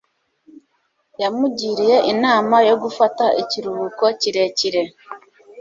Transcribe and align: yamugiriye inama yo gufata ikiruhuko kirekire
yamugiriye 1.21 1.97
inama 2.13 2.55
yo 2.69 2.75
gufata 2.83 3.25
ikiruhuko 3.41 4.03
kirekire 4.19 4.81